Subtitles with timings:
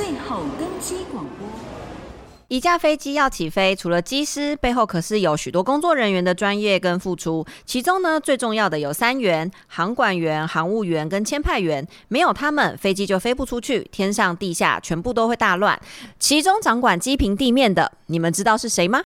[0.00, 1.46] 最后登机广播。
[2.48, 7.44] 一架飞机要起飞，除了机师，背后可是有许多工作人员的专业跟付出。
[7.66, 11.86] 其中呢，最重要的有三员：航管员、航务员跟签派员。
[12.08, 15.78] 没有他们，飞机就飞不出去，天上地下全部都会大乱。
[16.18, 19.02] 其中掌管机坪地面的，你们知道是谁吗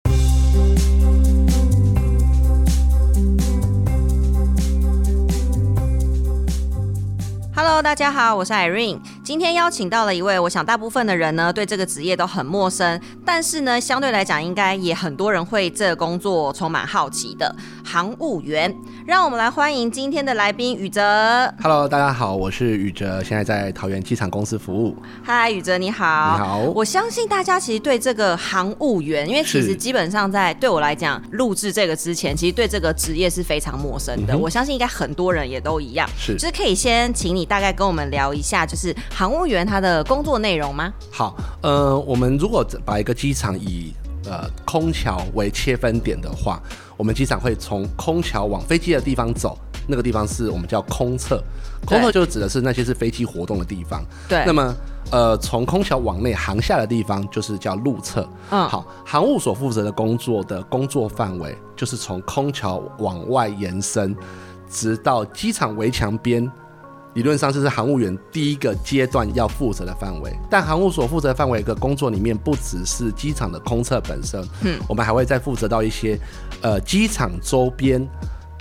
[7.64, 9.00] ？Hello，大家好，我是 Irene。
[9.24, 18.74] 今天邀请到了一位，我想大部分的人呢对这个职业都很陌生，但是呢相对来讲，应该也很多人会这个工作充满好奇的航务员。
[19.06, 21.54] 让我们来欢迎今天的来宾宇哲。
[21.62, 24.96] Hello，大家好，我是宇哲，现在在桃园机场公司服务。
[25.26, 26.38] Hi，宇哲你好。
[26.38, 26.60] 你好。
[26.74, 34.34] 我相信大家其实对这个航务员，因为其实基本上在对我来讲，录制这个之前，其实对这个职业是非常陌生的。
[34.34, 36.10] 嗯、我相信应该很多人也都一样。
[36.18, 36.34] 是。
[36.36, 37.42] 就是可以先请你。
[37.52, 40.94] 大概跟我们聊一下，就是航务员他的工作内容吗？
[41.12, 43.92] 好，呃，我们如果把一个机场以
[44.26, 46.62] 呃空桥为切分点的话，
[46.98, 51.42] 我们机场会从空桥往飞机的地方走，那个地方是我们叫空侧，
[51.86, 54.04] 空侧就指的是那些是飞机活动的地方。
[54.30, 54.44] 对。
[54.46, 54.76] 那么，
[55.12, 58.28] 呃，从空桥往内航下的地方就是叫路侧。
[58.52, 58.68] 嗯。
[58.70, 64.16] 好，航务所负责的工作的工作范围就是从空桥往外延伸，
[64.70, 66.50] 直到机场围墙边。
[67.14, 70.34] 理论上，这是航务员第一个阶段要负责的范围。
[70.50, 76.18] 但航务所负责的范围的工作里面，不只是机场的空测本身，嗯，我们还会再负责到一些，
[76.62, 78.02] 呃，机场周边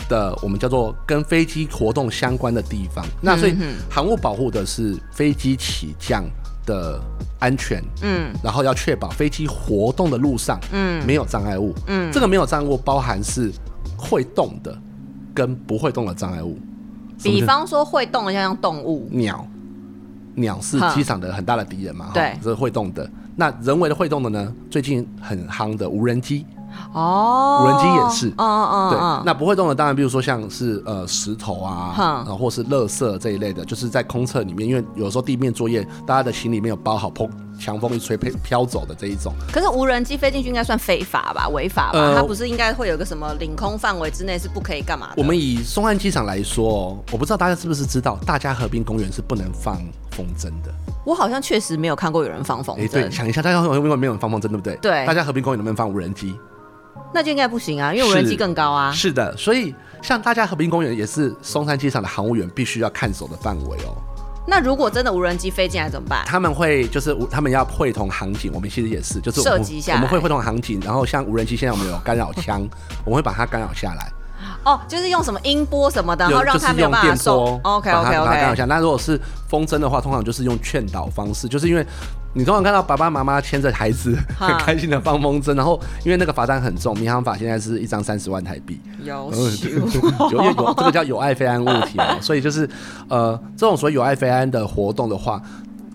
[0.09, 3.07] 的我们叫做跟飞机活动相关的地方。
[3.21, 3.55] 那所以，
[3.89, 6.25] 航务保护的是飞机起降
[6.67, 7.01] 的
[7.39, 13.53] 安全，嗯，然后要确保飞机活动的路上，嗯，没有障碍物，嗯，这个没有障碍物包含是
[13.97, 14.77] 会动的
[15.33, 16.59] 跟不会动的障碍物。
[17.23, 19.47] 比方说会动的，像像动物，鸟，
[20.35, 22.11] 鸟是机场的很大的敌人嘛？
[22.15, 23.09] 对，这是会动的。
[23.37, 24.53] 那人为的会动的呢？
[24.71, 26.45] 最近很夯的无人机。
[26.93, 37.29] 哦，无人机也是，嗯嗯，对，那不会动的当然，比如说像是呃石头啊，然后或是垃圾这一类的，就是在空侧里面，因为有时候地面作业，大家的行李没有包好，砰，
[37.61, 39.35] 强风一吹飘飘走的这一种。
[39.53, 41.49] 可是无人机飞进去应该算非法吧？
[41.51, 41.99] 违法吧？
[41.99, 45.15] 呃，它不是应该会有个什么领空范围之内是不可以干嘛的？
[45.19, 49.77] 我们以松山机场来说，我不知道大家是不是知道，大家河滨公园是不能放
[50.11, 50.73] 风筝的。
[51.05, 52.81] 我好像确实没有看过有人放风筝。
[52.81, 54.77] 哎，对，想一下，大家河滨公园没有人放风筝，对不对？
[54.77, 55.07] 对。
[55.07, 56.35] 大家河滨公园能不能放无人机？
[57.13, 58.93] 那就应该不行啊，因为无人机更高啊。
[58.93, 63.97] 是，是的，所以像大家和平公园也是松山机场的航务员必须要看守的范围哦。
[64.51, 66.25] 那如果真的无人机飞进来怎么办？
[66.27, 72.69] 他们会就是他们要会同航警，我们其实也是，就是射击下，我们会会同航警，然后像无人机现在我们有干扰枪，
[73.07, 74.13] 我们会把它干扰下来。
[74.65, 77.61] 哦，就是用什么音波什么的，然后让它没有办法收。
[77.63, 78.67] OK OK OK。
[78.67, 79.19] 那如果是
[79.49, 81.87] 风筝的话，通常就是用劝导方式，就是因为。
[82.33, 88.81] 你通常看到爸爸妈妈牵着孩子很 开心的放风筝，然后因为那个罚单很重，民航法现在是一张三十万台币。
[89.03, 89.33] 有，
[90.31, 92.69] 有有这个叫有爱非安物体嘛， 所以就是
[93.09, 95.43] 呃这种所谓有爱非安的活动的话，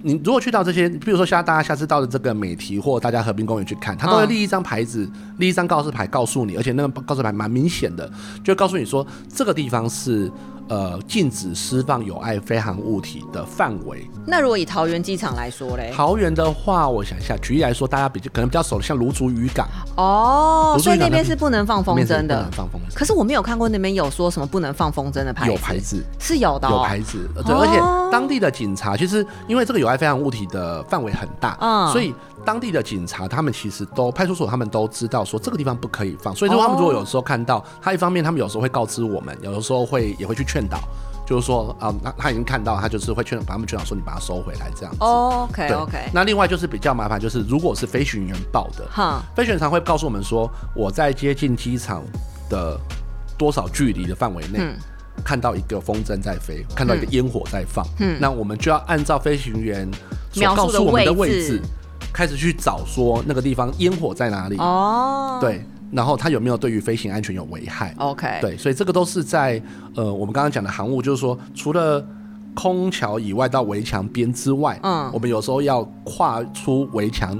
[0.01, 8.11] 你如果去到这些，比如说像大家下次到的这个美堤或大家和平公园去看，他都会立一张牌子，立一张告示牌告诉你，而且那个告示牌蛮明显的，
[8.43, 10.29] 就告诉你说这个地方是。
[10.67, 14.09] 呃，禁止释放有碍飞行物体的范围。
[14.25, 15.91] 那如果以桃园机场来说嘞？
[15.95, 19.67] 桃园的话，我想一下，举例来说，大家比较可能比较熟的，像芦竹渔港。
[19.95, 22.37] 哦，所以那边是不能放风筝的。
[22.37, 22.95] 不能放风筝。
[22.95, 25.51] 可是我没有看过那边有说什么不能放风筝的牌子。
[25.51, 27.29] 有牌子是有的，哦，有牌子。
[27.45, 32.11] 对，哦，而且当地的警察其实因为这个有碍飞行物体的范围很大，嗯，所以
[32.45, 40.79] 当地的警察他们其实都派出所他们都知道说这个地方不可以放，所以说他们如果有时候看到，他一方面他们有时候会告知我们，有的时候会也会去劝导。
[41.27, 44.99] 就是说啊，那他已经看到，他就是会劝把他们劝导说，你把它收回来这样子。
[44.99, 46.09] Oh, OK OK。
[46.13, 52.03] 那另外就是比较麻烦，就是如果是飞行员报的，哈，飞行员常会告诉我们说，我在接近机场
[52.47, 52.79] 的
[53.39, 54.77] 多少距离的范围内，嗯，
[55.23, 59.89] 看到一个风筝在飞，看到一个烟火在放，嗯，那我们就要按照飞行员
[60.31, 61.59] 所告诉我们的位置，
[62.15, 64.55] 开始去找说那个地方烟火在哪里。
[64.57, 65.61] 哦，对。
[65.91, 69.61] 然后它有没有对于飞行安全有危害？OK，对，所以这个都是在
[69.95, 72.05] 呃我们刚刚讲的航务，就是说除了
[72.53, 77.37] 空桥以外到围墙边之外，嗯，我们有时候要跨出围墙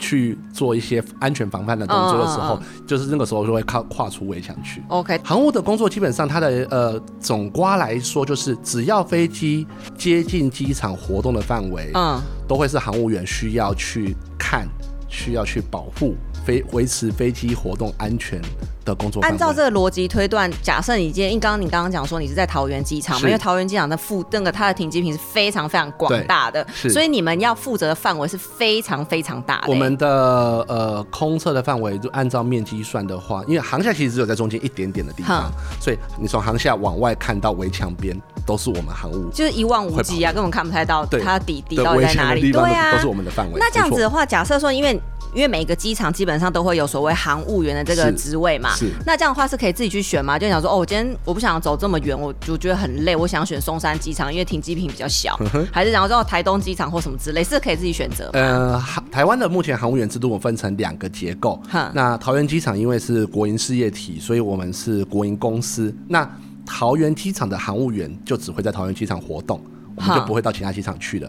[0.00, 4.82] 去做一些安全防范的动作的时候，嗯嗯嗯、就是那个时候就会跨跨出围墙去。
[4.88, 9.64] OK，航务的工作基本上它的呃总瓜来说就是只要飞机
[9.96, 12.18] 接近机场活动的范围，嗯，
[12.48, 14.66] 都会是航务员需要去看。
[15.10, 16.14] 需要去保护
[16.46, 18.40] 飞维持飞机活动安全
[18.84, 19.20] 的工作。
[19.22, 29.66] 按照这个逻辑推断，假设你今天，因为刚刚你刚刚讲说你是在桃园机场嘛，因为桃园机场的负那个它的停机坪是非常非常广大的，所以你们要负责的范围是非常非常大的。
[29.68, 38.16] 我们的呃空侧的范围就按照面积算的话，因为航下其实只有在中间一点点的地方，所以你从航下往外看到围墙边
[38.50, 42.50] 都是我们航务，就是一望无际啊，根本看不太到它底底到底在哪里。
[42.50, 43.60] 对啊，都是我们的范围。
[43.60, 45.00] 那这样子的话，假设说因为。
[45.32, 48.90] 因为每个机场基本上都会有所谓航务员的这个职位嘛，是。
[49.06, 50.36] 那这样的话是可以自己去选吗？
[50.36, 55.38] 就想说，哦，我今天我不想走这么远，我就觉得很累，我想选松山机场，因为停机坪比较小，
[55.70, 58.28] 还是然后到台东机场或什么之类，是可以自己选择。
[58.32, 58.82] 呃，
[59.12, 61.62] 台湾的目前航务员制度我分成两个结构。
[61.92, 65.94] 那桃园机场因为是国营事业体，所以我们是国营公司。
[66.08, 66.28] 那
[66.70, 69.60] 桃园机场的航务员就只会在桃园机场活动，
[69.96, 71.28] 我们就不会到其他机场去了。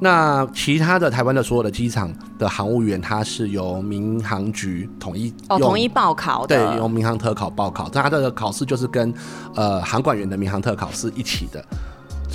[0.00, 9.12] 那其他的台湾的所有的机场的航务员，他是由民航局统一哦，统一报考的，对，由民航特考报考，但他的考试就是跟
[9.54, 11.64] 呃航管员的民航特考是一起的。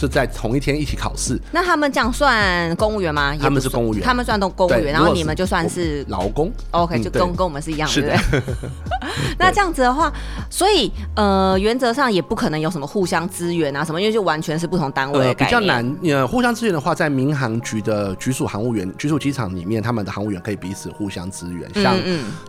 [0.01, 3.35] 是在同一天一起考试，那他们这样算公务员吗？
[3.39, 6.51] 他们是公务员，他们算都公务员，然后你们就算是劳工。
[6.71, 8.53] OK，就跟跟我们是一样的，对不对？
[9.37, 10.11] 那这样子的话，
[10.49, 15.33] 所以呃，原则上也不可能有什么互相支援啊什么，因为就完全是不同单位。
[15.35, 15.85] 比较难。
[16.03, 21.69] 呃，互相支援的话，在民航局的局属航务员、局属机场里面，他们的航务员可以彼此互相支援。
[21.75, 21.95] 像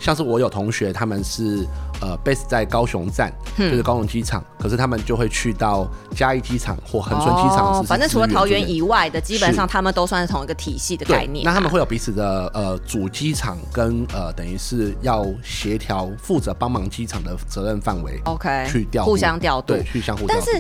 [0.01, 1.67] 像是我有同学，他们是
[2.01, 7.42] 呃 base 在高雄站，就是高雄机场，可是他们就会去到嘉义机场或恒春。
[7.49, 11.45] 哦，反正除了桃园以外的，基本上他们都算是同一个体系的概念。
[11.45, 18.21] 那他们会有彼此的呃主机场跟呃等于是要协调负责帮忙机场的责任范围。
[18.25, 20.27] OK，去调互相调度，对，去相互。
[20.27, 20.51] 但是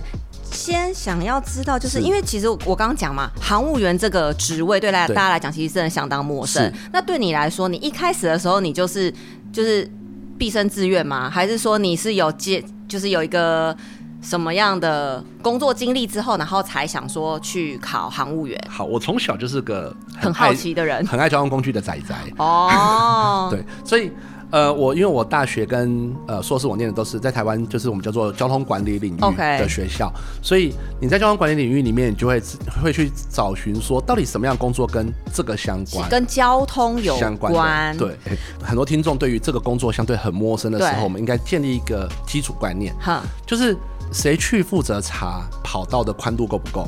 [0.44, 6.72] 先想要知道，就是因为其实我刚刚讲嘛，航务员这个职位对来大家来讲其实真的相当陌生。
[6.92, 9.12] 那对你来说，你一开始的时候你就是
[9.52, 9.90] 就是
[10.38, 11.30] 毕生志愿吗？
[11.30, 13.76] 还是说你是有接就是有一个？
[14.22, 18.58] 什么样的工作经历之后，然后才想说去考航务员？
[18.70, 22.14] 好，我从小就是个很好奇的人，很爱交通工具的仔仔。
[22.38, 24.10] 哦， 对，所以
[24.52, 30.12] 呃，我因为我大学跟呃硕士我念的都是在台湾，就是我们叫做交通管理领域的学校.
[30.42, 32.40] 所以你在交通管理领域里面，你就会
[32.82, 37.96] 会去找寻说，到底什么样的工作跟这个相关，跟交通有关相关。
[37.96, 38.16] 对，
[38.62, 43.76] 很多听众对于这个工作相对很陌生的时候，我们应该建立一个基础观念，哈，就是。
[44.12, 46.86] 谁去负责查跑道的宽度够不够，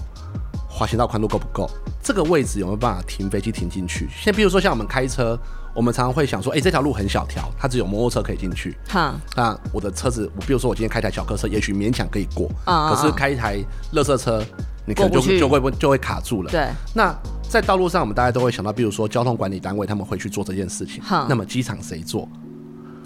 [0.69, 1.66] 滑行道宽度够不够，
[2.02, 4.06] 这个位置有没有办法停飞机停进去？
[4.14, 5.34] 现在比如说像我们开车，
[5.75, 8.76] 我们常常会想说，哎、欸，这条路很小条，它只有摩托车可以进去。
[8.88, 12.49] 哈，那我的车子，我比如说我今天开台小客车，也许勉强可以过。
[12.65, 13.59] 啊，可是开一台
[13.93, 14.44] 垃圾车，
[14.87, 16.50] 你可能就就会就会卡住了。
[16.50, 16.69] 对。
[16.94, 17.12] 那
[17.49, 21.03] 在道路上，我们大家都会想到，比如说交通管理单位他们会去做这件事情。
[21.03, 22.29] 哈，那么机场谁做？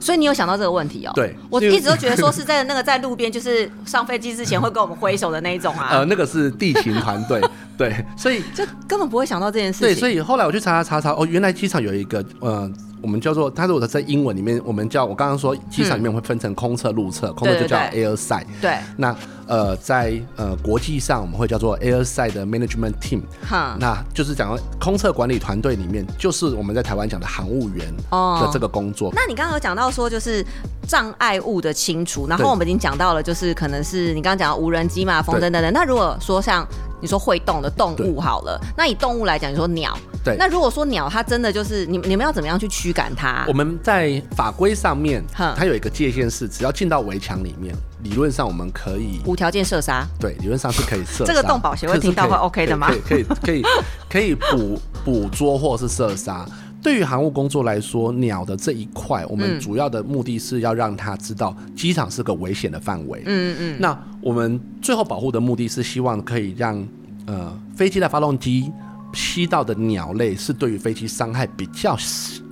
[0.01, 1.13] 所以你有想到这个问题哦？
[1.15, 5.89] 对，我一直都觉得说是在那个在路边，就是上飞机之前会跟我们挥手的那一种啊。
[5.99, 7.41] 呃，那个是地勤团队，
[7.77, 9.89] 对，所以就根本不会想到这件事情。
[9.89, 12.71] 对，所以后来我去查查查查，哦，原来机场有一个呃。
[13.01, 18.47] 我们叫做，它如果在英文里面，我们叫我刚刚说机场里面会分成空侧、路侧，空侧就叫 airside。
[18.61, 18.77] 对。
[18.97, 19.15] 那
[19.47, 23.23] 呃，在呃国际上我们会叫做 airside 的 management team。
[23.49, 23.77] 哈。
[23.81, 29.11] 那就是讲空侧管理团队里面，就是我们在台湾讲的航务员的这个工作。
[29.15, 30.45] 那你刚刚有讲到说，就是
[30.89, 35.71] 障碍物的清除，然后我们已经讲到了，就是可能是你刚刚讲的无人机嘛、风筝等等。
[35.73, 36.67] 那如果说像
[37.01, 39.97] 你说会动的动物好了，那以动物来讲，你说鸟。
[40.25, 40.35] 对。
[40.37, 43.45] 那如果说鸟，它真的就是你你们要怎么样去驱赶它？
[43.47, 50.07] 我们在法规上面，它有一个界限是，只要进到围墙里面，理论上我们可以无条件射杀。
[50.19, 51.27] 对，理论上是可以射杀。
[51.27, 52.91] 这个动保协会听到会 OK 的吗？
[53.07, 53.63] 可以可以
[54.09, 56.47] 可以捕 捕捉或是射杀。
[56.81, 63.23] 对于航务工作来说，鸟的这一块，我们主要的目的是要让它知道机场是个危险的范围。
[63.27, 63.77] 嗯嗯。
[63.81, 66.87] 那我们最后保护的目的是希望可以让
[67.27, 68.71] 呃飞机的发动机
[69.13, 71.97] 吸到的鸟类是对于飞机伤害比较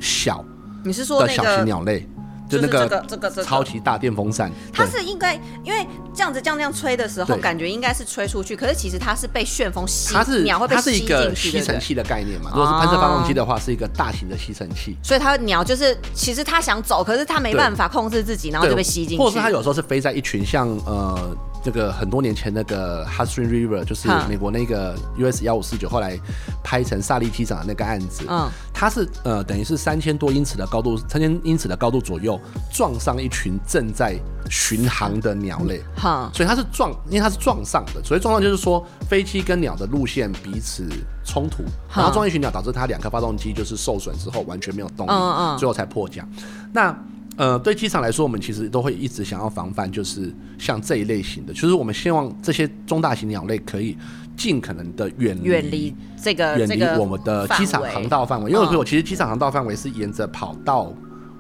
[0.01, 0.45] 小。
[0.85, 2.07] 你是说的小型鸟类？
[2.49, 5.35] 就那个这个这个超级大电风扇，它是应该
[5.65, 12.51] 因为这样子这样这样吹的时候，感觉应该是吹出去，可是其实它是被旋风吸，它是鸟会被吸进去，它是一个吸尘器的概念嘛。
[12.55, 14.97] 如果是喷射发动机的话，是一个大型的吸尘器。
[15.03, 19.19] 所以它鸟就是其实它想走，可是它没办法控制自己，然后就被吸进去。
[19.19, 21.37] 或者是它有时候是飞在一群像呃。
[21.67, 26.17] 这个很多年前那个 Hudson River，就是美国那个 US 幺五四九，后来
[26.63, 32.41] 拍成萨利机长的那个案子，嗯，它是呃等于是三千多英尺的高度，三千英尺的高度左右
[32.73, 34.17] 撞上一群正在
[34.49, 40.89] 巡航的鸟类，好，所以它是撞，因为它是撞上的，所以撞上就是说飞机跟鸟的路线彼此
[41.25, 46.25] 冲突，然后撞一群鸟，导致它两颗发动机就是受损之后完全没有动力，嗯嗯，最后才迫降。
[46.73, 46.97] 那
[47.37, 53.95] 呃，对机场来说，我们其实都会一直想要防范，就是像这一类型的，就是我们希望这些中大型鸟类可以
[54.35, 60.91] 尽可能的远离远离这个远离我们的机场航道范围，因为我其实机场航道范围是沿着跑道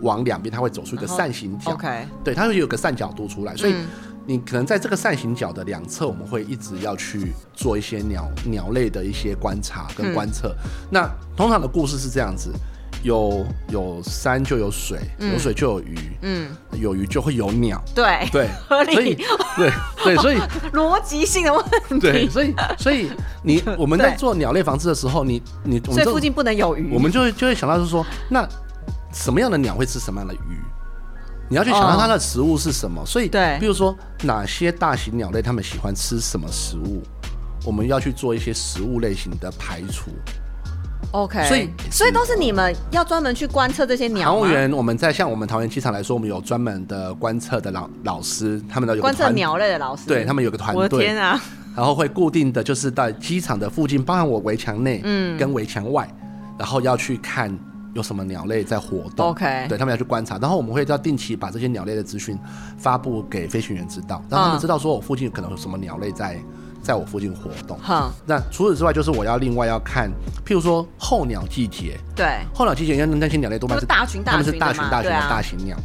[0.03, 3.75] 往两边，它会走出一个扇形角，OK，对，它会有个扇角度出来，所以
[4.27, 10.55] 你可能在这个扇形角的两侧，我们会一直要去做一些鸟鸟类的一些观察跟观测。
[10.91, 12.53] 那通常的故事是这样子。
[13.07, 19.15] 有有山就有水，有水就有鱼，嗯，有鱼就会有鸟，对 对，合理，所以
[19.57, 19.73] 对
[20.03, 20.39] 对，所以
[20.75, 23.09] 逻辑性的问题，对，所以所以
[23.45, 28.47] 你我们在做鸟类防治的时候，你你所以附近不能有鱼，我们就会就会想到是说，那
[29.13, 30.61] 什么样的鸟会吃什么样的鱼？
[31.49, 37.05] 你要去想到它的食物是什么，所以对，比如说哪些大型鸟类它们喜欢吃什么食物，
[37.65, 40.11] 我们要去做一些食物类型的排除。
[41.13, 44.33] OK，所以所以都是你们要专门去观测这些鸟。
[44.33, 50.83] 航务员，我们在像我们桃园机场来说，我们有专门的观测的老老师，他们的有观测鸟类的老师，对他们有个团队。
[50.83, 51.41] 我的天啊！
[51.75, 56.09] 然后会固定的就是在机场的附近，包含我围墙内，嗯，跟围墙外，
[56.59, 57.57] 然后要去看
[57.95, 59.29] 有什么鸟类在活动。
[59.29, 62.39] OK，对他们要去观察，然后我们会要定期把这些鸟类的资讯
[62.77, 66.39] 发布给飞行员知道，让他们知道说我附近可能有什么鸟类在。
[66.87, 67.77] 在我附近活动。
[67.81, 70.09] 好，那除此之外，就是我要另外要看，
[70.47, 71.99] 譬如说候鸟季节。
[72.15, 75.77] 对，候鸟季节，因为那些鸟类多半是大群大群，它们是大群大群的大型鸟，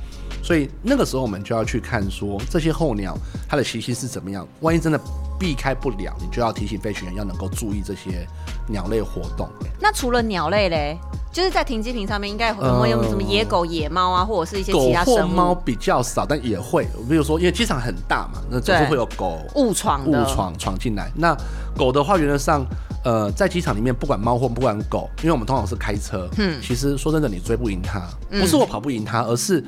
[0.44, 3.18] 所以那个时候我们就要去看说这些候鸟
[3.50, 4.48] 它的习性是怎么样。
[4.60, 5.00] 万一真的
[5.40, 8.28] 避开不了，你就要提醒飞行员要能够注意这些
[8.68, 9.50] 鸟类活动。
[9.80, 11.00] 那除了鸟类嘞？
[11.32, 15.34] 就是在停机坪上面，应该有没有什么野狗、野猫啊，或者是一些其他生物？
[15.34, 16.86] 猫比较少，但也会。
[17.08, 21.10] 比如说，因为机场很大嘛，那总是会有狗误闯误闯闯进来。
[21.16, 21.34] 那
[21.78, 22.66] 狗的话，原则上，
[23.06, 29.64] 呃，在机场里面，不管猫或不管狗，因为我们通常是开车，嗯，其实说真的，你追不赢它，不是我跑不赢它，而是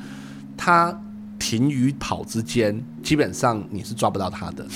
[0.58, 0.94] 它
[1.38, 4.66] 停与跑之间，基本上你是抓不到它的，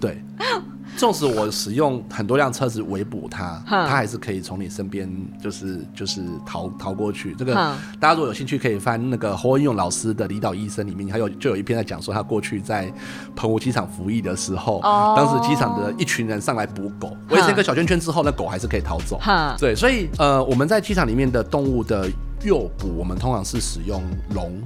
[0.00, 0.20] 对。
[0.96, 5.10] 纵使我使用很多辆车子围捕它，它还是可以从你身边
[5.42, 7.34] 就是就是逃逃过去。
[7.34, 7.54] 这个
[8.00, 12.92] 大家如果有兴趣，可以翻那个侯文勇老师的《离岛医生》里面，还有就有一篇在讲说他过去在
[13.34, 14.80] 澎湖机场服役的时候，
[15.16, 19.20] 当时机场的一群人上来捕狗，围成一个小圈圈之后，那狗还是可以逃走。
[19.58, 22.08] 对，所以呃，我们在机场里面的动物的
[22.42, 24.02] 诱捕，我们通常是使用
[24.34, 24.62] 笼，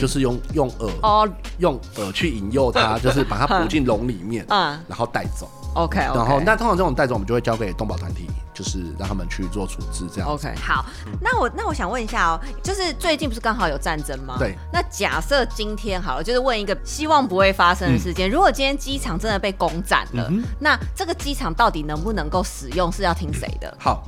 [0.00, 0.70] 就是用用
[1.02, 5.50] 饵，用饵去引诱它， 就是把它捕进笼里面，然后带走。
[5.74, 6.14] OK，, okay.
[6.14, 10.28] 然后那通常这种带走，我们就会交给动保团体，就是让他们去做处置，这样。
[10.28, 10.84] OK，好，
[11.18, 14.36] 那我那我想问一下哦，就是最近不是刚好有战争吗？
[14.38, 14.54] 对。
[14.70, 23.74] 那假设今天好了，就是问一个希望不会发生的事件，嗯、如果今天机场真的被攻占了，嗯、那这个机场到底能不能够使用，是要听谁的？
[23.80, 24.02] 好，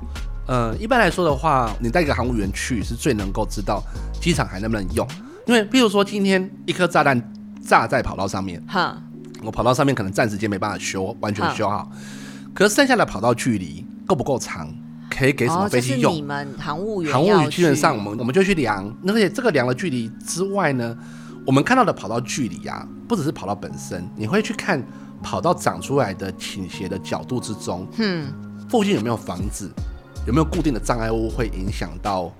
[0.46, 3.82] 呃，一般来说的话，你带一个航务员去，是最能够知道
[4.20, 5.06] 机场还能不能用，
[5.46, 7.32] 因为譬如说今天一颗炸弹
[7.66, 9.00] 炸在跑道上面，哈。
[9.42, 11.92] 我跑道上面可能暂时间没办法修，完全修好，好
[12.54, 14.66] 可是剩下的跑道距离够不够长，
[15.10, 16.12] 可以给什么飞机用？
[16.12, 20.96] 哦、你们航务员，航务员基本上我们我们就去量，而且这个量的距离之外呢，
[21.46, 24.82] 我们看到的跑道距离啊，不只是跑道本身，你会去看
[25.22, 28.32] 跑道长出来的倾斜的角度之中，嗯，
[28.70, 29.70] 附近有没有房子，
[30.26, 32.32] 有没有固定的障碍物会影响到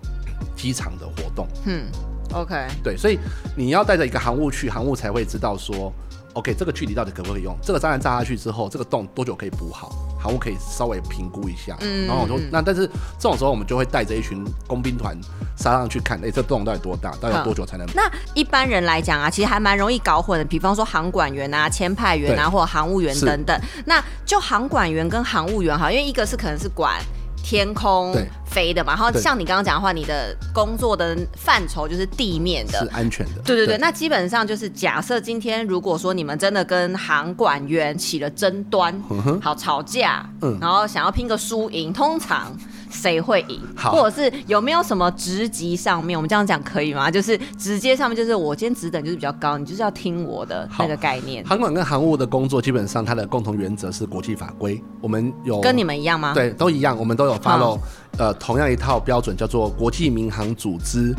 [0.57, 1.47] 机场的活动？
[1.67, 1.85] 嗯
[2.33, 3.19] ，OK，对，所以
[3.57, 5.93] 你要带着一个航务去，航务才会知道说。
[6.35, 7.57] OK，这个距离到底可不可以用？
[7.62, 9.88] 这个炸弹炸下去之后，这个洞多久可以补好？
[10.21, 11.76] 航务可以稍微评估一下。
[11.79, 12.88] 嗯，然后我说，那但是
[13.21, 15.17] 这种时候我们就会带着一群工兵团
[15.57, 17.12] 杀上去看，哎，这洞到底多大？
[17.21, 17.87] 到底有多久才能？
[17.95, 20.45] 那一般人来讲啊，其实还蛮容易搞混的。
[20.45, 23.57] 比方说航管员啊、签派员啊，或者航务员等等。
[23.87, 27.00] 那就航管员跟航务员哈，因为一个是可能是管。
[27.45, 33.43] 天空飞的嘛，然后像你刚刚讲的话，你的工作的范畴就是地面的，是安全的。
[33.45, 33.79] 对对对，对。
[33.79, 42.57] 那基本上就是假设今天如果说你们真的跟航管员起了争端，嗯、好吵架，嗯，然后想要拼个输赢，通常。
[42.95, 43.61] 谁会赢？
[43.77, 47.11] 好或者是有没有什么职级上面，我们这样讲可以吗？
[47.11, 51.45] 就是直接上面，就是我今天职等就是比较高，你就是要听我的那个概念。
[51.45, 56.33] 航管跟航务的工作基本上它的共同原则是国际法规，我们有跟你们一样吗？
[56.33, 57.77] 对，都一样，我们都有 follow、
[58.19, 61.15] 嗯、呃同样一套标准，叫做国际民航组织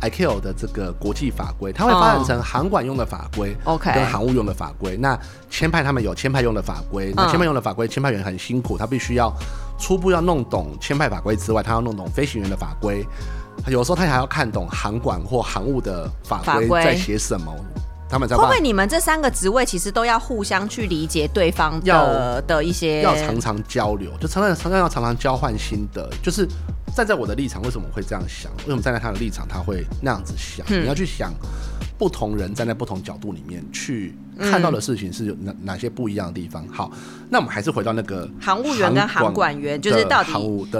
[0.00, 4.96] ICAO 的这个国际法规，它会发展成航管用的法规，OK，跟航务用的法规。
[4.96, 5.18] 那
[5.50, 9.30] 签派他们有签派用的法规，那签派用的法规，签派员很辛苦，他必须要
[9.80, 13.04] 初步要弄懂签派法规之外，他要弄懂飞行员的法规，
[13.66, 17.52] 有时候他还要看懂航管或航务的法规在写什么。
[18.08, 26.10] 他们在会不会你们这三个职位其实都要互相去理解对方的要的一些，要常常交流，就常常常常要常常交换心得。
[26.20, 26.44] 就是
[26.92, 28.50] 站在我的立场，为什么会这样想？
[28.58, 30.66] 为什么站在他的立场，他会那样子想？
[30.70, 31.32] 嗯、你要去想。
[32.00, 36.66] 不同人站在不同角度里面去看到的事情是有哪哪些不一样的地方？
[36.68, 36.90] 好，
[37.28, 40.32] 那我们还是回到那个航务员跟航管员，就是到底。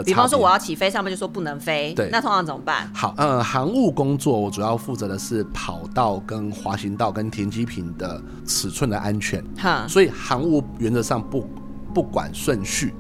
[0.03, 2.91] 比方说我要起飞，上面就说不能飞，对，那通常怎么办？
[2.95, 11.47] 好，呃，航务工作我主要负责的是跑道跟滑行道跟停机坪的尺寸的安全，哈，所以航务原则上不
[11.93, 12.95] 不管顺序。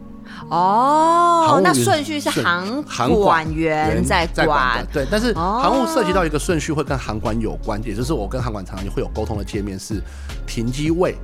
[0.48, 2.82] 哦，那顺序是航
[3.12, 10.00] 管员在管，管对，但是航务涉及到一个顺序会跟航管有关，哦、也就是我跟航管常常会有沟通的界面是
[10.46, 11.16] 停机位。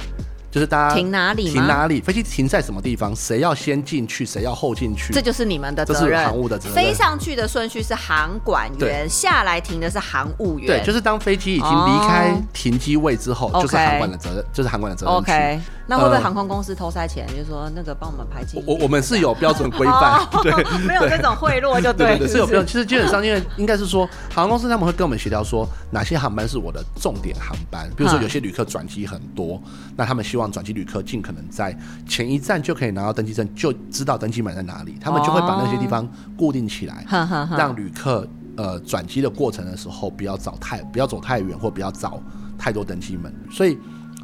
[0.50, 1.50] 就是大家停哪里？
[1.50, 2.00] 停哪里？
[2.00, 3.14] 飞机停在什么地方？
[3.14, 4.24] 谁要先进去？
[4.24, 5.12] 谁要后进去？
[5.12, 6.02] 这就是你们的责任。
[6.02, 6.74] 这是航务的责任。
[6.74, 10.66] 飞上去的顺序是航管员，下来停的是航务员。
[10.66, 15.14] 对，就是当飞机已经离开停机位之后，就是航管的责任，就是航管的责任。
[15.14, 17.26] OK，那会不会航空公司偷塞钱？
[17.28, 18.62] 就是说那个帮我们排进。
[18.66, 20.52] 我我们是有标准规范， 对，
[20.86, 22.26] 没有这种贿赂就对。
[22.26, 22.66] 是有标准。
[22.66, 27.88] 其实基本上，因为应该是说，航空公司他们会跟我们协调说，哪些航班是我的重点航班。
[27.96, 29.60] 比如说有些旅客转机很多，
[29.96, 31.20] 那他们希望转机旅客尽。
[31.26, 31.76] 可能在
[32.06, 38.24] 前一站就可以拿到登机证，就知道登机门在哪里，他们就会把那些地方固定起来， 哦、让旅客
[38.56, 42.22] 呃转机的过程的时候不要走太不要走太远，或不要找
[42.56, 43.34] 太多登机门。
[43.50, 43.76] 所以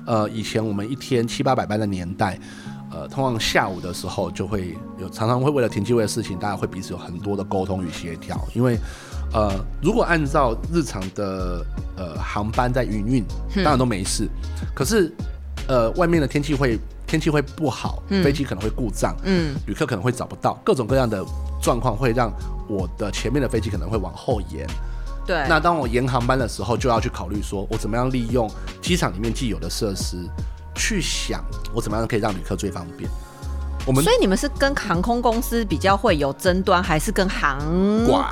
[0.07, 2.39] 呃以前我们一天七八百班的年代，
[2.93, 8.41] 呃通常下午的时候就会有常常会为了停机位的事情，大家会彼此有很多的沟通与协调。
[8.55, 8.79] 因为
[9.35, 9.53] 呃
[9.83, 11.67] 如果按照日常的
[11.97, 13.25] 呃航班在营运，
[13.57, 14.27] 当然都没事，
[14.61, 15.13] 嗯、可是。
[15.69, 21.25] 呃，外面的天气会天气会不好，飞机可能会故障，嗯，旅客可能会找不到，各种各样的
[21.63, 22.33] 状况会让
[22.69, 24.67] 我的前面的飞机可能会往后延。
[25.25, 28.51] 对，那当我延航班的时候，就要去考虑说，我怎么样利用
[28.81, 30.17] 机场里面既有的设施，
[30.75, 33.09] 去想我怎么样可以让旅客最方便。
[33.85, 37.61] 我们所以你们是跟航空公司比较会有争端，还是跟航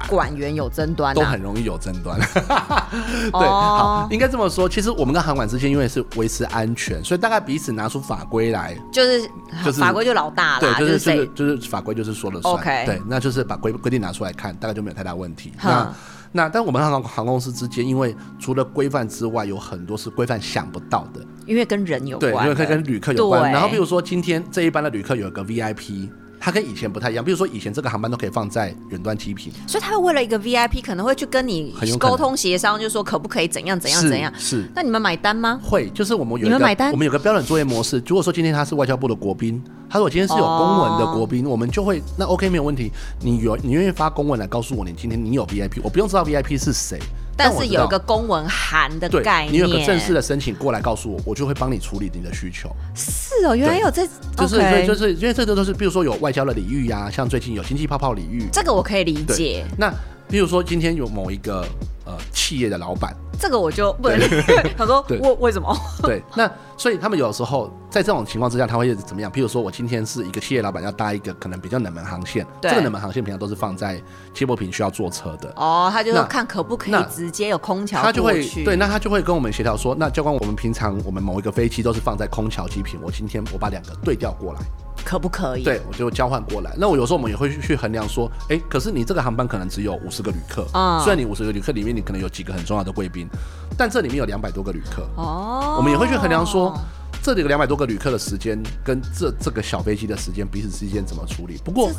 [0.09, 1.15] 管员有争端？
[1.15, 2.19] 都很容易有争端。
[2.31, 4.69] 对，好，应该这么说。
[4.69, 9.29] 其实我们跟航管之间，因为是维持安全，所以大概彼此拿出法规来，就是
[9.65, 10.61] 就是法规就老大了。
[10.61, 12.55] 对，就是就是就是法规就是说了算。
[12.55, 15.53] OK，对，那就是把规规定拿出来看，大概就没有太大问题。
[15.63, 15.93] 那
[16.33, 21.21] 那但我们航航空公司之间，因为除了规范之外，有很多是规范想不到的。
[21.51, 23.51] 因为跟人有关，对，因为可以跟旅客有关。
[23.51, 26.09] 然后，比如说今天这一班的旅客有一个 VIP，
[26.39, 27.25] 他跟以前不太一样。
[27.25, 34.33] 比如说以前这个航班都可以放在远端机坪，所以他会为了一个 VIP，可能会去跟你沟通协商，就是说可不可以怎样怎样怎样。
[34.39, 34.65] 是。
[34.77, 35.59] 那你们买单吗？
[35.61, 38.01] 会，就是我们有你们买单，我们有个标准作业模式。
[38.07, 42.93] 如果说今天他是外交部的国宾，他说我今天是有公文的国宾，我们就会那 OK 没有问题。
[43.21, 47.01] 你有你愿意发公文来告诉我你今天你有 VIP，我不用知道 VIP 是谁。
[47.43, 52.71] 但是有一个公文函的概念，你有个正式的申请过来告诉我，我就会帮你处理你的需求。
[52.95, 59.65] 是哦，原来有这，就是对，就是因为这个都是，比如说有外交的礼遇呀，像最近有经济泡泡礼遇，这个我可以理解。
[59.79, 59.93] 那
[60.29, 61.67] 比如说今天有某一个
[62.05, 63.17] 呃企业的老板。
[63.41, 64.21] 这个我就不能，
[64.77, 65.75] 他说为为什么？
[66.03, 69.31] 对，那所以他们有时候在这种情况之下，他会怎么样？
[69.31, 74.01] 比如说我今天是一个企业老板，要搭一个可能比较冷门航线，这个冷门航线平常都是放在
[74.35, 75.51] 接驳坪需要坐车的。
[75.57, 84.61] 哦，他就看可不可以直接有空调，他就会对，那他就会跟我们协调说，那教官，我们平常我们某一个飞机都是放在空桥机坪，我今天我把两个对调过来。
[85.05, 85.65] 可不可以？
[85.65, 86.75] 对，我就交换过来。
[86.79, 93.29] 那我有时候我们也会去衡量说，哎、欸，可是你这个航班可能只有五十个旅客，嗯，虽然你五十个旅客里面你可能有几个很重要的贵宾，
[93.77, 96.79] 但这里面有两百多个旅客，哦，我们也会去衡量说，
[97.23, 101.57] 这里有两百多个旅客的时间跟这这个小飞机的时间彼此之间怎么处理。
[101.65, 101.91] 不过。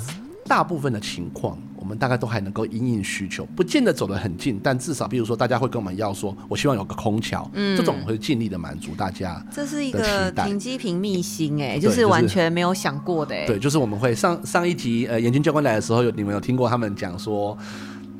[0.52, 9.42] 大部分的情况，我们大概都还能够因应需求，不见得走得很近，但至少，比如说，大家会跟我们要说，我希望有个空桥，嗯，这种会尽力的满足大家。
[9.50, 17.58] 这是一个停机坪秘辛，哎，就是完全没有想过的，哎，对，就是我们会上上一集，呃，严军教官来的时候，有你们有听过他们讲说，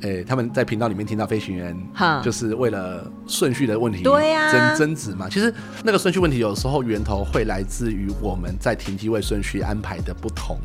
[0.00, 5.28] 哎，他们在频道里面听到飞行员，哈，就是为了顺序的问题，对呀，争争执嘛。
[5.28, 5.52] 其实
[5.84, 10.56] 那个顺序问题，有时候源头会来自于我们在停机位顺序安排的不同。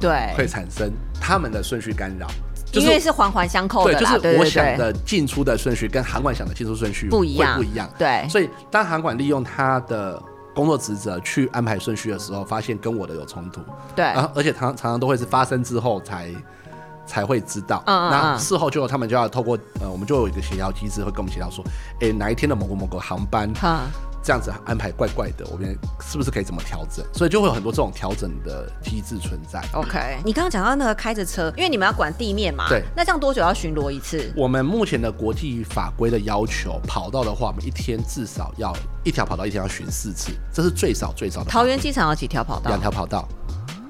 [0.00, 2.26] 对，会产生他们的顺序干扰，
[2.72, 3.94] 因为是环环相扣的。
[3.94, 7.88] 对，就是我想的进出的顺序跟航管想的进出顺序不一样，不一样。
[7.98, 10.20] 对，所以当航管利用他的
[10.54, 13.60] 工作职责去安排顺序的时候，发现跟我的有冲突。
[13.94, 16.30] 对，然后而且常常常都会是发生之后才
[17.06, 17.82] 才会知道。
[17.86, 18.10] 嗯嗯嗯。
[18.10, 21.64] 那事后就他们就要透过呃，我们就有一个协调机制，会跟我们协调说，
[22.00, 23.52] 哎、欸，哪一天的某个某个航班。
[23.62, 23.80] 嗯
[24.22, 27.04] 这样子安排怪怪的，我们是不是可以怎么调整？
[27.12, 29.62] 所以就会有很多这种调整的机制存在。
[29.72, 34.32] OK，你刚刚讲到那个开着车，因为你们要管地面嘛，对，那这样多久要巡逻一次？
[34.36, 41.50] 我们目前的国际法规的要求，跑道的话，我们一天至少要一条跑道，一天要巡四次，这是最少最少的。
[41.50, 42.68] 桃园机场有几条跑道？
[42.68, 43.26] 两条跑道。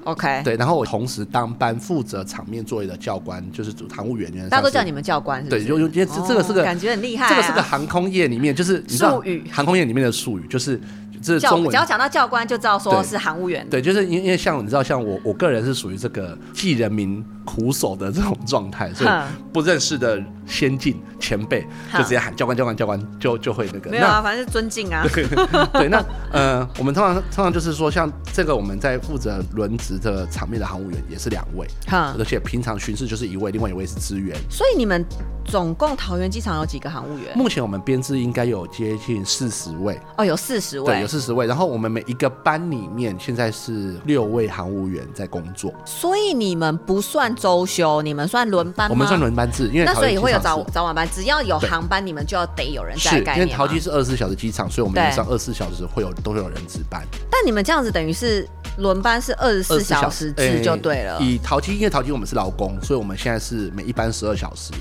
[0.03, 4.31] OK，对，然后我同时当班负责场面作业的教官，就是主航务员。
[4.49, 5.63] 大家都叫你们教官是不是？
[5.63, 10.79] 对，就因为这这个是个、哦、感觉很厉害、啊，这个是个航空业里面就是你知道术语，航空业里面的术语就是。
[11.21, 13.67] 这是中文，只要讲到教官就知道说是航务员。
[13.69, 19.09] 对，就是因因为像你知道，像我我个人是属于这个替人民苦守的这种状态，所以
[19.53, 23.91] 不认识的先进前辈就直接喊教官教官教官，就就会那个。
[23.91, 25.05] 没有啊，反正是尊敬啊。
[25.13, 25.25] 对
[25.73, 34.35] 对，那呃，我们通常通常就是说，像这个我们在负责轮值的场面的航务员也是两位，而且平常巡视就是一位，另外一位是支援。
[34.49, 35.05] 所以你们
[35.45, 37.37] 总共桃园机场有几个航务员？
[37.37, 39.99] 目前我们编制应该有接近四十位。
[40.17, 41.07] 哦，有四十位。
[41.11, 48.93] 四十位，然后我们每一个班里面现在是六位航务员在工作，所以你们不算周休，你们算轮班吗？
[48.93, 53.11] 我们算轮班制，因为那所以会有早早晚班，只要有航班，你们就要得有人在。
[53.11, 57.05] 是，因为桃机是二十四小时机场，所以我们上二十四小时会有都会有人值班。
[57.29, 58.47] 但你们这样子等于是
[58.77, 61.19] 轮班是二十四小时制就对了。
[61.19, 64.71] 以桃机，因为桃机我们是劳工，所以我们现在是每一班十二小时。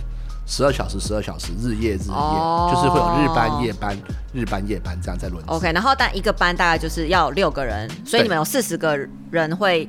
[0.50, 3.96] 十二小时，十二小时，日夜日夜，oh, 就是会有日班、夜班、
[4.34, 5.40] 日班、夜班这样在轮。
[5.46, 8.98] OK，然后但一个班大概就是要六个人，所以你们有四十个
[9.30, 9.88] 人会，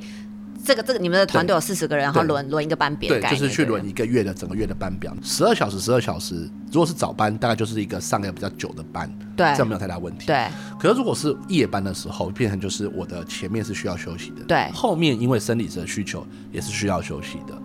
[0.64, 3.10] 这个这个你们的团队有四十个人，然后轮轮一个班表。
[3.10, 5.12] 对，就是去轮一个月的整个月的班表。
[5.24, 10.28] 十二小时，十二小时，如果是早班，大概就是一个上个比较久的班，对，这样没有太大问题。
[10.28, 10.46] 对。
[10.80, 17.60] 可是如果是夜班的时候，变成就是我的前面是需要休息的，对，后面因为生理的需求也是需要休息的。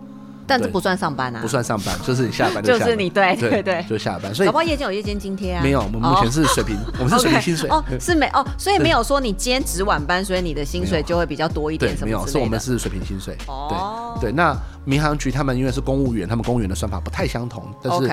[0.47, 4.33] 但这不算上班啊，不算上班， 就是你下班就是你对对对，就下班。
[4.33, 5.61] 所以，搞不好夜间有夜间津贴啊？
[5.61, 7.69] 没有，我们目前是水平，我们是 水平薪水。
[7.69, 11.95] 哦，是没哦，所以没有说你兼职晚班，所以你的薪水就会比较多一点。
[12.01, 13.37] 没有，是我们是水平薪水。
[13.47, 14.33] 哦，对对。
[14.33, 18.09] 那民航局他们因为是公务员，他们公务员的算法不太相同，但是。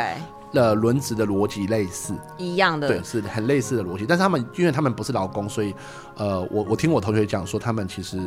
[0.55, 4.07] 的轮值的逻辑类似，一样的，对，是很类似的逻辑。
[4.07, 5.75] 但是他们因为他们不是劳工，所以
[6.17, 8.19] 呃，我我听我同学讲说，他们其实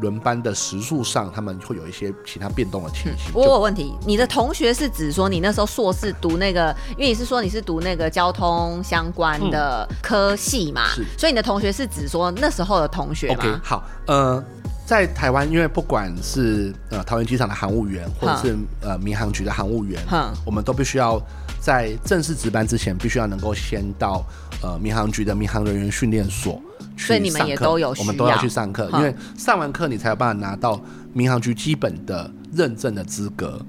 [0.00, 3.32] 轮班的时数上，他们会有一些其他变动的情形。
[3.34, 10.88] 我有问题，你的同学是指说你那时候硕士读那个，因为你是说你是读那个交通相关的科系嘛？
[10.94, 14.42] 是，所以你的同学是指说那时候的同学吗？OK，好，呃。
[14.84, 19.98] 在台湾，因为不管是呃桃园机场的航务员，或者是呃民航局的航务员，
[20.44, 21.22] 我们都必须要
[21.60, 24.22] 在正式值班之前，必须要能够先到
[24.60, 26.60] 呃民航局的民航人员训练所
[26.94, 27.06] 去上课。
[27.06, 30.78] 所以你们也都有，我们都要去上课，因为上完课你才有办法拿到
[31.14, 33.64] 民航局基本的认证的资格。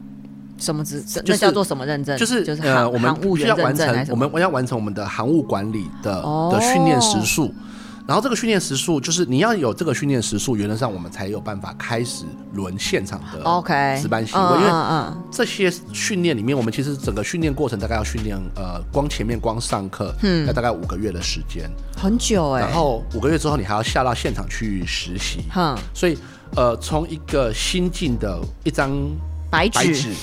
[0.58, 1.02] 什么资？
[1.04, 2.18] 这叫做什么认证？
[2.18, 7.54] 就是就是呃，我们需要完成，我们我要完成我们的航务管理的的训练时数。
[8.06, 14.58] 然后这个训练时数，就是你要有这个训练时数，原则上我们才有办法开始轮现场的 OK 值班行为。
[14.60, 14.72] 因为
[15.32, 22.62] 这些训练里面，我们其实整个训练过程大概要训练呃，光前面光上课，嗯，要大概五个月的时间，很久哎。
[22.62, 26.18] 然后五个月之后，你还要下到现场去实习，嗯，所以
[26.56, 28.92] 呃，从一个新进的一张
[29.50, 30.14] 白纸。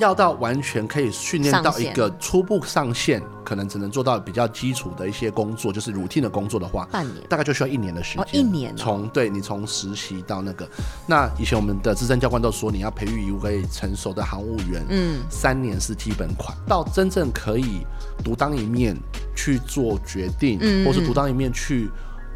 [0.00, 7.22] 要到完全可以训练到一个初步上线，可能只能做到比较基础的一些工作，就是 routine 的工作的话，半年。
[7.28, 8.26] 大概就需要一年的时间。
[8.32, 10.66] 一年从对你从实习到那个，
[11.06, 17.86] 那以前我们的资深教官都说，你要培育一位成熟的航务员，嗯，三年是基本款，到真正可以
[18.24, 18.96] 独当一面
[19.36, 21.90] 去做决定，或是独当一面去。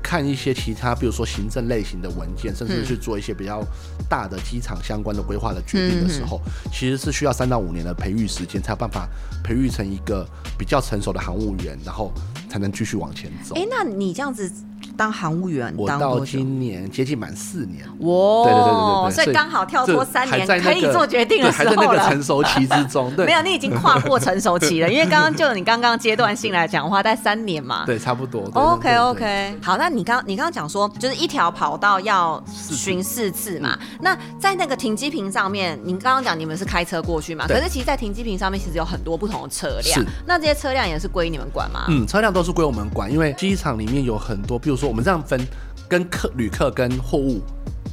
[0.04, 3.64] 看一些其他，比如说行政类型的文件，甚至去做一些比较
[4.06, 6.38] 大的机场相关的规划的决定的时候，
[6.70, 9.08] 其实是需要三到五年的培育时间，才有办法
[9.42, 12.12] 培育成一个比较成熟的航务员，然后
[12.50, 13.54] 才能继续往前走。
[13.56, 14.52] 哎，那你这样子。
[14.96, 21.70] 当航务员，我到今年接近满四年，哇，对对对对对，所以刚好跳脱三年可以做决定的时候了。
[21.70, 24.90] 还在那个成熟期之中， 对，没有，你已经跨过成熟期了。
[24.90, 28.48] 因为刚刚就你刚刚阶段性来讲的话，在三年嘛， 对，差不多。
[28.54, 33.78] OK OK，好，那你刚你刚刚讲说，就是一条跑道要巡四次嘛？
[34.00, 37.46] 那在那个停机坪上面，您刚刚讲你们是开车过去嘛？
[37.48, 41.86] 可是其实，在停机坪上面其实有很多不同的车辆，那这些车辆也是归你们管吗？
[41.88, 45.40] 嗯，车辆都是归我们管，因为机场里面有很多，比如说我们这样分。
[45.86, 47.42] 跟客旅客跟货物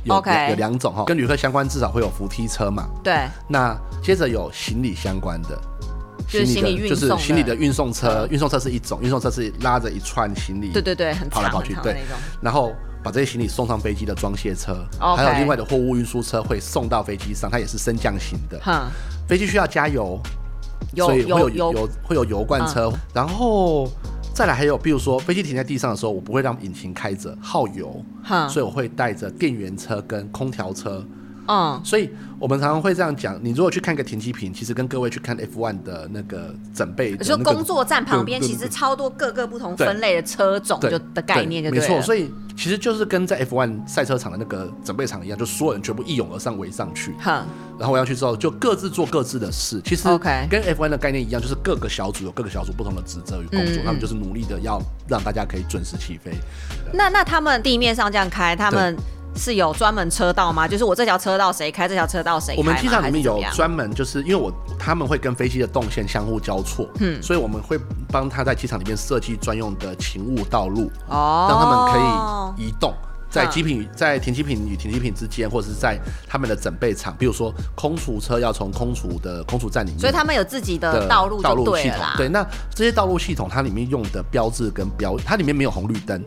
[0.05, 2.87] 有.有两种哈，跟旅客相关至少会有扶梯车嘛。
[3.03, 3.27] 对。
[3.49, 5.59] 那接着有行李相关的，
[6.25, 11.97] 就是行李运送，就是行李的运送车，运送车是一种，运送车是拉着一串行李，对对对，很跑来跑去，对。
[12.41, 12.73] 然后
[13.03, 18.57] 把这些行李送上飞机的装卸车.还有另外的货物运输车会送到飞机上，它也是升降型的。
[18.63, 18.89] 哼，
[19.27, 20.17] 飞机需要加油，
[20.95, 23.91] 有所以会有有油会有油罐车，嗯、然后
[24.41, 31.05] 再来还有，比如说飞机停在地上的时候，我不会让引擎开着耗油，哼所以我会带着电源车跟空调车。
[31.51, 32.09] 嗯，所以
[32.39, 42.01] 我们常常会这样讲，你如果去看个停机坪，其实跟各位去看 F1 的那个整备，你说工作站旁边其实超多各个不同分类的车种就的概念就没错。
[42.01, 47.13] 所以其实就是跟在 F1 赛车场的那个整备场一样，就所有人全部一拥而上围上去。
[47.19, 47.45] 好，
[47.77, 49.81] 然后我要去之后就各自做各自的事。
[49.83, 56.31] 其实 OK，跟 F1 的概念一样，就是各个小组有各个小组不同的职责与工作，他们就是努力的要让大家可以准时起飞。
[56.93, 58.95] 那那他们地面上这样开，他们。
[59.35, 60.67] 是有专门车道吗？
[60.67, 62.59] 就是我这条车道谁开，这条车道谁开？
[62.59, 72.93] 我们机场里面有专门，就是因为我他们会跟飞机的动线相互交错，嗯，所以我们会帮他在机场里面设计专用的勤务道路，哦，让他们可以移动
[73.29, 86.21] 在机坪、在停机坪与停机坪之间，或者是在他们的整备场，比如说空储车要从空储的空储站里面，所以他们有自己的道路道路系统，对，那这些道路系统它里面用的标志跟标，它里面没有红绿灯。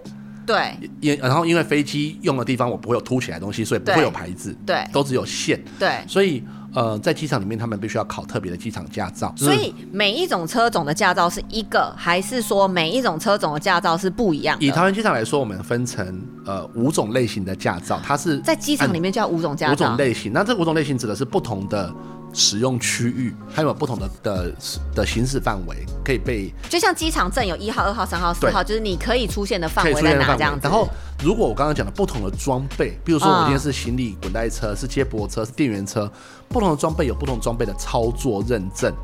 [0.46, 6.42] 对，因然后因为飞机用的地方我不会有凸起来的东西，所以不会有牌子，对，都只有线，对，所以
[6.74, 9.32] 呃，在机场里面他们必须要考特别的机场驾照。
[9.36, 14.66] 所以每一种车种的驾照是一个，还是说每一种车种的驾照是不一样的？
[14.66, 20.32] 以桃园机场来说，我们分成呃五种类型的驾照，它是在机场里面叫五种驾照，五种类型。
[20.32, 21.92] 那这五种类型指的是不同的。
[22.34, 24.52] 使用区域还有不同的的
[24.94, 30.60] 的行驶范围可以被，就像机场证有一号、二号、三号、四号，就是你可以出现的范围在哪这样子。
[30.64, 30.88] 然后，
[31.22, 36.10] 如果我刚刚讲的不同的装备，比如说我今天是行李滚带车、是接驳车、是电源车，
[36.54, 38.94] 不同的装备有不同装备的操作认证。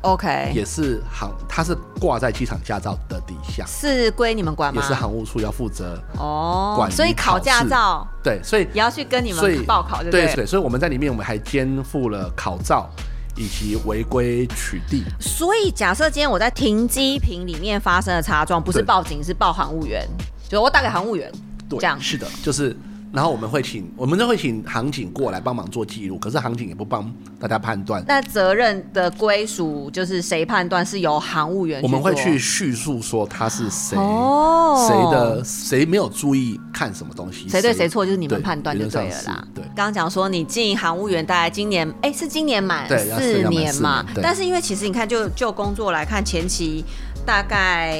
[0.00, 4.82] OK，也是航，它是挂在机场驾照的底下，是归你们管吗？
[4.82, 6.90] 也是航务处要负责哦，管。
[6.90, 10.44] 所以考驾照，对，所以也要去跟你们报考对，对对。
[10.44, 12.90] 所以我们在里面，我们还肩负了考照
[13.36, 15.04] 以及违规取缔。
[15.20, 20.04] 所以假设今天我在停机坪里面发生了擦撞，不是报警，是报航务员，
[20.48, 21.30] 就我打给航务员，
[21.68, 22.76] 对，这样是的，就是。
[23.16, 28.04] 然后我们会请，我们就会请航警过来帮忙做记录，可是航警也不帮大家判断。
[28.06, 31.80] 那责任的归属就是谁判断是由航务员？
[31.82, 39.48] 我们会去叙述说他是谁，哦，谁的谁没有注意看什么东西，谁对谁错就是你们判断就对了啦。
[39.54, 44.04] 对，刚刚讲说你进航务员大概今年，哎，是今年满四年嘛？
[44.22, 46.84] 但是因为其实你看就，就就工作来看，前期
[47.24, 47.98] 大概。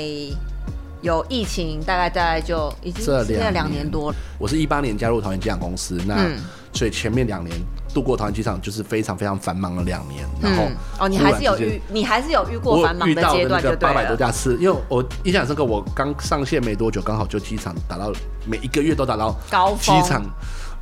[1.06, 4.16] 有疫情，大概大概就已经这两年多了。
[4.38, 6.36] 我是一八年加入桃园机场公司，那、嗯、
[6.72, 7.56] 所以前面两年
[7.94, 10.26] 度过桃园机场就是非常非常繁忙的两年。
[10.42, 10.64] 然后
[10.98, 14.58] 哦，你还是有遇，你还是有遇过繁忙的阶段，就八百多架次。
[14.60, 18.12] 因为我印象深刻，我刚上线没多久，刚好就机场达到
[18.44, 20.02] 每一个月都达到高峰。
[20.02, 20.24] 机场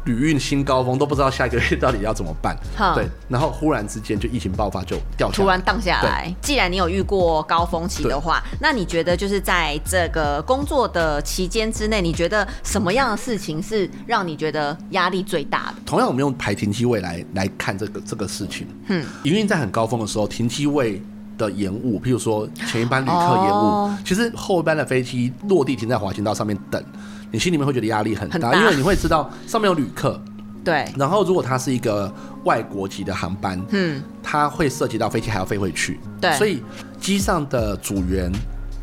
[0.05, 2.57] 旅运新高峰都不知道下一个月到底要怎么办，
[2.95, 6.35] 对，然后忽然之间就疫情爆发就掉下来，突然荡下来。
[6.43, 15.75] 既然你有遇过高峰期的话，那你觉得就是在这个工作的期间之内，你觉得什么样的事情是让你觉得压力最大的？
[15.87, 18.67] 同样，我们用排停机位来来看这个这个事情。
[18.89, 21.03] 嗯，营运在很高峰的时候，停机位
[21.39, 26.83] 的延误，譬如说前一班旅客延误，哦、其实后一班的飞机落地停在滑行道上面等。
[27.35, 30.23] 你心里面会觉得压力很大，很大，因为你会知道上面有旅客，
[30.65, 30.85] 对。
[30.97, 32.11] 然后如果它是一个
[32.45, 36.33] 外国籍的航班，嗯，它会涉及到飞机还要飞回去，对。
[36.39, 36.63] 所以
[37.01, 38.31] 机上的组员。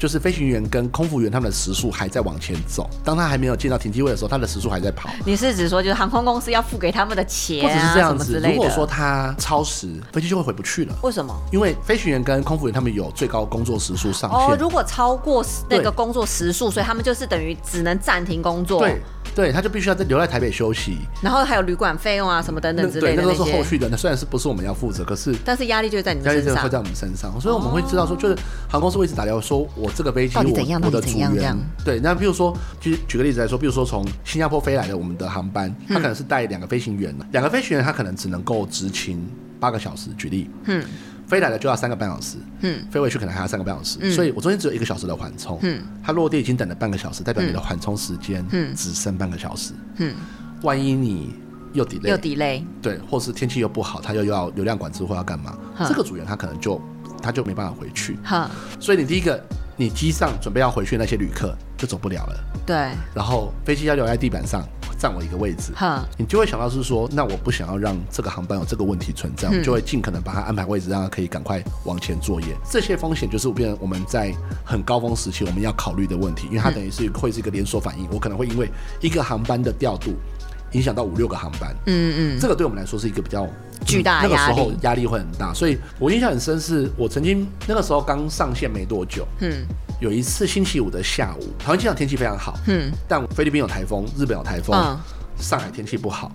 [0.02, 5.12] 就是飞行员跟空服员他们的时速还在往前走，当他还没有进到停机位的时候，他的时速还在跑。
[5.28, 8.42] 你是指说，就是航空公司要付给他们的钱，或者是这样子？
[8.44, 10.96] 如果说他超时，飞机就会回不去了。
[11.04, 11.32] 为什么？
[11.52, 14.40] 因为飞行员跟空服员他们有最高工作时速上限。
[14.40, 18.80] 哦，如果超过那个工作时速，所以他们就是等于只能暂停工作。
[18.80, 19.00] 对，
[19.36, 20.98] 对，他就必须要在留在台北休息。
[21.22, 23.88] 然后还有旅馆费用啊什么等等之类的那，那都是后续的。
[23.90, 27.40] 那虽然是不是我们要负责，可是但是压力就在你身上，压力就会在我们身上。
[27.42, 28.36] 所以我们会知道说，就是
[28.70, 30.44] 航空公司会一直打电话说，我这个飞机我。
[30.82, 39.28] 我的组员对，那比如说，举举个例子来说，比如说从新加坡飞来的我们的航班，他可能是带两个飞行员，两个飞行员他可能只能够执勤
[39.60, 40.10] 八个小时。
[40.18, 40.84] 举例，嗯，
[41.32, 50.14] 飞来了就要三个半小时，嗯，飞回去可能还要三个半小时，所以我中间只有一个小时的缓冲，嗯，它落地已经等了半个小时，代表你的缓冲时间，嗯，只剩半个小时，嗯，
[50.62, 51.34] 万一你
[51.72, 56.82] 又 delay，又 delay，对，或是天气又不好，它又要流量管制或要干嘛，这个组员他可能就
[57.22, 59.42] 他就没办法回去，哈，所以你第一个。
[59.82, 62.36] 你机上准备要回去那些旅客就走不了了。
[62.68, 62.76] 对。
[63.16, 64.64] 然后飞机要留在地板上，
[65.00, 65.74] 占我一个位置。
[65.76, 66.06] 哈。
[66.20, 72.56] 你就会想到是说，那我不想要让这个航班有这个问题存在，我们就会尽可能把它安排位置，让它可以赶快往前作业。
[72.70, 74.32] 这些风险就是变成我们在
[74.64, 80.14] 很高峰时期我们要考虑的问题，因为它等于是会是一个连锁反应，我可能会因为一个航班的调度。
[80.72, 83.48] 影响到五六个航班，嗯嗯，这个对我们来说是一个比较
[83.86, 85.02] 巨大的压力，那个时候压力。
[85.02, 89.66] 会很大，所以我印象很深，是我曾经那个时候刚上线没多久，嗯，
[90.00, 94.98] 有一次星期五的下午，台湾机场天气非常好，嗯，但菲律宾有台风，日本有台风，嗯，
[95.38, 96.32] 上海天气不好，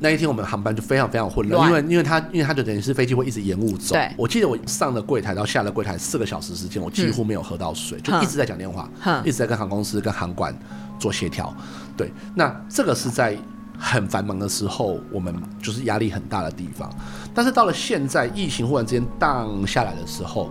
[0.00, 8.88] 那一天我们航班就非常非常混乱，因为因为它因为它就等于是飞机会一直延误走，对，我记得我上了柜台到下了柜台四个小时时间，我几乎没有喝到水，就一直在讲电话，
[9.22, 10.52] 一直在跟航空公司跟航管
[10.98, 11.54] 做协调。
[12.00, 13.36] 对，那这个是在
[13.78, 16.90] 很繁忙的时候，我们就是压力很大的地方。
[17.34, 20.50] 但是到了现在，疫情忽然之间荡下来的时候，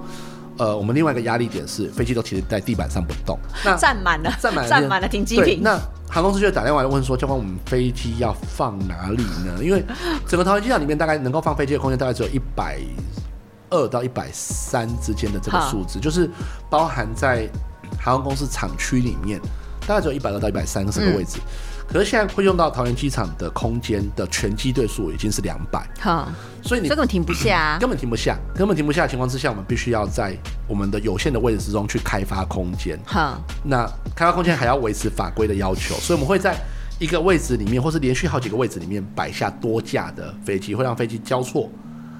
[0.57, 5.63] 呃，我们另外一个压力点是飞机都其实在地板上不动，那站满了， 站满了，站满了停机坪。
[5.63, 5.71] 那
[6.07, 9.63] 航空公司就打电话来问说，教官，我们飞机要放哪里呢？
[9.63, 9.83] 因为
[10.27, 12.79] 整个桃园机场里面大概能够放飞机的空间大概只有一百
[13.71, 16.29] 二到一百三之间的这个数字，就是
[16.69, 17.49] 包含在
[17.99, 19.41] 航空公司厂区里面。
[19.89, 33.83] 大概只有一百二到一百三十个位置，嗯，可是现在会用到桃园机场的空间的全机队数已经是两百，好，所以你根本停不下，啊，根本停不下，根本停不下的情况之下，我们必须要在我们的有限的位置之中去开发空间，好，那
[34.15, 36.55] 开发空间还要维持法规的要求，所以我们会在
[36.99, 41.67] 一个位置里面，或是连续好几个位置里面摆下多架的飞机，会让飞机交错。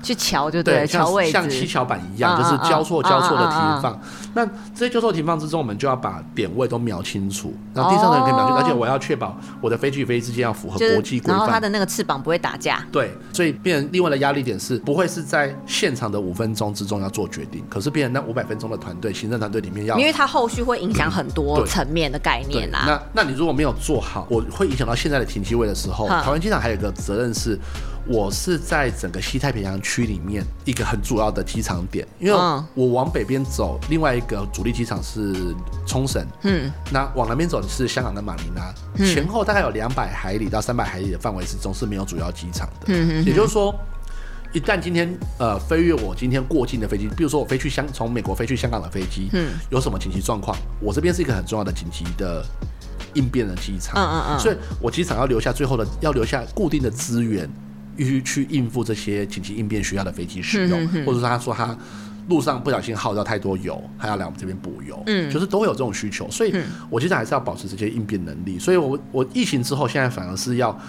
[0.01, 3.99] 去瞧就对，桥位像七巧板一样，就是交错交错的停放。
[4.33, 12.85] 那这些交错停放之中，我们就要把点位都描清楚，然后地上的人可以描清楚，而且我要确保我的飞机与飞机之间要符合国际规范，然后它的那个翅膀不会打架。
[12.91, 22.83] 对，所以变成另外的压力点是，不会是在现场的五分钟之中要做决定，可是变成那五百分钟的团队行政团队里面要，因为它后续会影响很多层面的概念啦。
[22.85, 27.59] 那那你如果没有做好，我会影响到现在的停机位的时候，桃园机场还有一个责任是。
[28.07, 32.33] 我是在整个西太平洋区里面一个很主要的机场点，因为
[32.73, 35.53] 我往北边走，另外一个主力机场是
[35.85, 38.73] 冲绳，嗯，那往南边走是香港的马尼拉，
[39.05, 43.75] 前后大概有两百海里到三百海里的范围之中是没有主要机场的，嗯，也就是说，
[44.53, 52.43] 一旦今天呃飞越我今天过境的飞机，比如说我飞去香从美国飞去香港的飞机，嗯，有什么紧急状况，我这边是一个很重要的紧急的
[53.13, 57.47] 应变的机场，嗯嗯嗯，所以我机场要留下最后的要留下固定的资源。
[57.99, 61.77] 必须去应付这些紧急应变需要的飞机使用，嗯、或者说他说他
[62.29, 66.55] 路上不小心耗掉太多油，他要来我们这边补油，嗯，就是都会有这种需求，所以
[66.89, 68.57] 我其实还是要保持这些应变能力。
[68.57, 70.79] 所以我我疫情之后，现在反而是要，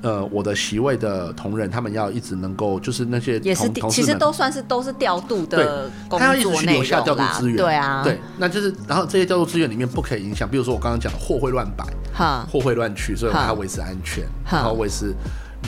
[0.00, 15.12] 呃，我的席位的同仁他们要一直能够，就是那些也是其实都算是都是调度的工作，他要一直去留下调度资源，对啊，对，那就是然后这些调度资源里面不可以影响，比如说我刚刚讲的货会乱摆，哈，货会乱去，所以我们要维持安全，然后维持。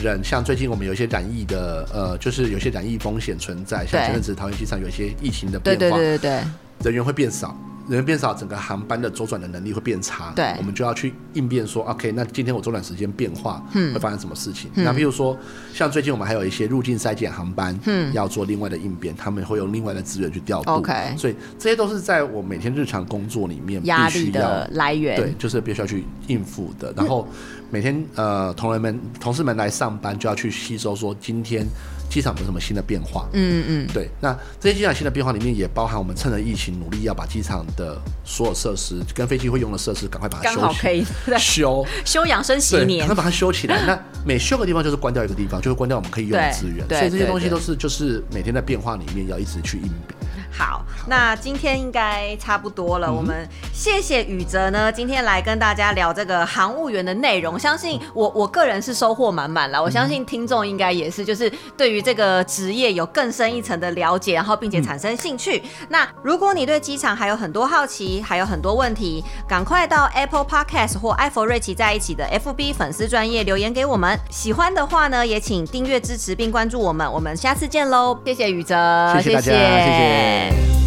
[0.01, 6.43] 人像最近我们有一些染疫的，呃，就是有些染疫风险存在，像前阵子桃园机场有一些疫情的变化，对对对对
[6.79, 7.55] 对，人员会变少。
[7.87, 10.33] 人员变少，整个航班的周转的能力会变差。
[10.35, 14.69] 对，我们就要去应变说，OK，那今天我周转时间变化，会发生什么事情？
[14.75, 15.37] 嗯、那譬如说，
[15.73, 20.71] 像最近我们还有一些入境筛检航班，嗯，要做另外的应变，他们会用另外的资源去调度。
[20.71, 25.15] OK，所以这些都是在我每天日常工作里面压力的来源。
[25.15, 26.93] 对，就是必须要去应付的。
[26.93, 27.25] 然后
[27.69, 31.65] 每天呃，同仁们、同事们来上班就要去吸收说今天。
[32.09, 33.27] 机场有什么新的变化？
[33.33, 34.09] 嗯嗯，对。
[34.21, 41.37] 那这些机场新的变化里面，也包含我们趁着疫情，努力要把机场的所有设施跟飞机会用的设施，赶快把它修起来。
[41.37, 43.85] 修 修养生息年，赶快把它修起来。
[43.85, 46.87] 那 每修个地方，就是关掉一个地方，就会关掉我们可以用的资源。
[46.87, 50.16] 所以这些东西都是就是每天在变化里面要一直去应变。
[50.51, 53.07] 好，那今天应该差不多了。
[53.07, 57.59] 嗯、我们谢谢宇哲呢，今天来跟大家聊这个航务员的内容。
[57.59, 59.81] 相信我，我个人是收获满满了。
[59.81, 65.59] 我相信听众应该也是，就是对于这个职业有更深一层的了解，然后并且产生兴趣。
[65.81, 74.17] 嗯、那如果你对机场还有很多好奇，还有很多问题，赶快到 Apple Podcast 或艾弗瑞奇在一起的 FB 粉丝专业留言给我们。
[74.29, 77.11] 喜欢的话呢，也请订阅支持并关注我们。
[77.11, 78.17] 我们下次见喽！
[78.25, 79.57] 谢谢宇哲，谢谢大家，谢谢。
[79.57, 80.86] 谢谢 Yeah.